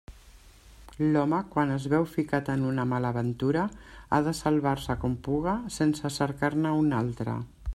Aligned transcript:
L'home, 1.15 1.41
quan 1.55 1.73
es 1.73 1.83
veu 1.93 2.07
ficat 2.13 2.49
en 2.53 2.63
una 2.69 2.85
mala 2.93 3.11
aventura, 3.15 3.67
ha 4.09 4.21
de 4.29 4.33
salvar-se 4.39 4.97
com 5.05 5.19
puga, 5.29 5.55
sense 5.77 6.13
cercar-ne 6.17 6.73
una 6.79 7.03
altra. 7.07 7.37